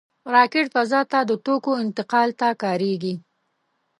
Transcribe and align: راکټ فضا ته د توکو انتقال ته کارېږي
راکټ 0.33 0.65
فضا 0.75 1.01
ته 1.11 1.19
د 1.29 1.31
توکو 1.45 1.71
انتقال 1.83 2.29
ته 2.39 2.47
کارېږي 2.63 3.13